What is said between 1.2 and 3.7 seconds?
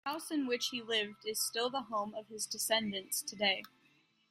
is still the home of his descendants today.